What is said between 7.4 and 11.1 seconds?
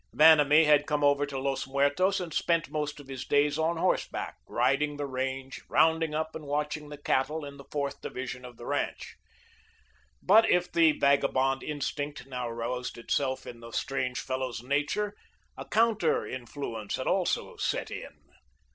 in the fourth division of the ranch. But if the